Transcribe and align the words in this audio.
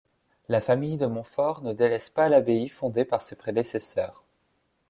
La 0.49 0.61
famille 0.61 0.97
de 0.97 1.05
Monfort 1.05 1.61
ne 1.61 1.73
délaisse 1.73 2.09
pas 2.09 2.27
l'abbaye 2.27 2.69
fondée 2.69 3.05
par 3.05 3.21
ses 3.21 3.35
prédécesseurs. 3.35 4.23